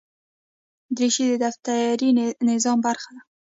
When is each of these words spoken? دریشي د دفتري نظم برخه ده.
دریشي 0.95 1.25
د 1.29 1.33
دفتري 1.43 2.09
نظم 2.49 2.77
برخه 2.85 3.09
ده. 3.15 3.21